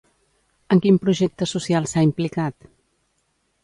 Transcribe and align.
En 0.75 0.81
quin 0.85 0.97
projecte 1.05 1.51
social 1.53 1.89
s'ha 1.93 2.07
implicat? 2.11 2.71